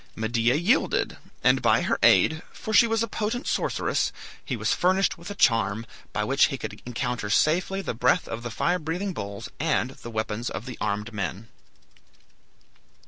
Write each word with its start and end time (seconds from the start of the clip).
Medea 0.15 0.55
yielded, 0.55 1.17
and 1.43 1.61
by 1.61 1.83
her 1.83 1.99
aid, 2.01 2.41
for 2.51 2.73
she 2.73 2.87
was 2.87 3.03
a 3.03 3.07
potent 3.07 3.45
sorceress, 3.45 4.11
he 4.43 4.57
was 4.57 4.73
furnished 4.73 5.15
with 5.15 5.29
a 5.29 5.35
charm, 5.35 5.85
by 6.11 6.23
which 6.23 6.45
he 6.45 6.57
could 6.57 6.81
encounter 6.87 7.29
safely 7.29 7.83
the 7.83 7.93
breath 7.93 8.27
of 8.27 8.41
the 8.41 8.49
fire 8.49 8.79
breathing 8.79 9.13
bulls 9.13 9.47
and 9.59 9.91
the 9.91 10.09
weapons 10.09 10.49
of 10.49 10.65
the 10.65 10.75
armed 10.81 11.13
men. 11.13 11.49